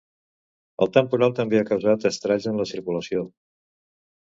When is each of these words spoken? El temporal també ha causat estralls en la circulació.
El 0.85 0.89
temporal 0.95 1.37
també 1.41 1.61
ha 1.61 1.67
causat 1.69 2.11
estralls 2.13 2.51
en 2.55 2.61
la 2.65 2.69
circulació. 2.75 3.27